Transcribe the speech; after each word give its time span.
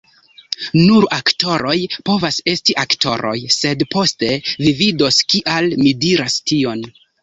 "Nur 0.77 1.05
aktoroj 1.17 1.75
povas 2.09 2.41
esti 2.55 2.77
aktoroj." 2.87 3.37
sed 3.59 3.87
poste, 3.95 4.35
vi 4.51 4.77
vidos 4.85 5.25
kial 5.31 5.75
mi 5.87 5.99
diras 6.05 6.45
tion. 6.53 6.89